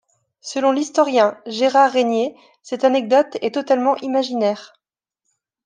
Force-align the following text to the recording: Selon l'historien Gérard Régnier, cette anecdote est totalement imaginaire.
Selon 0.41 0.71
l'historien 0.71 1.39
Gérard 1.45 1.91
Régnier, 1.91 2.35
cette 2.63 2.83
anecdote 2.85 3.37
est 3.43 3.53
totalement 3.53 3.95
imaginaire. 3.97 4.73